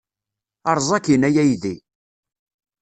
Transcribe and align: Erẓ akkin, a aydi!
Erẓ 0.71 0.89
akkin, 0.97 1.23
a 1.27 1.29
aydi! 1.41 1.75